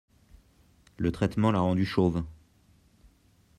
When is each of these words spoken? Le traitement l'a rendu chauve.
Le 0.97 1.11
traitement 1.11 1.51
l'a 1.51 1.59
rendu 1.59 1.85
chauve. 1.85 2.23